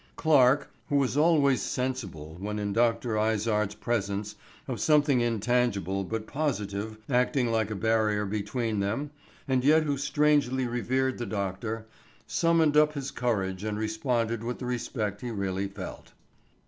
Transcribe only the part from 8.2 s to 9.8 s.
between them and